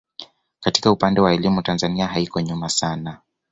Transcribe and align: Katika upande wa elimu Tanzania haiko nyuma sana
Katika 0.59 0.91
upande 0.91 1.21
wa 1.21 1.33
elimu 1.33 1.61
Tanzania 1.61 2.07
haiko 2.07 2.41
nyuma 2.41 2.69
sana 2.69 3.21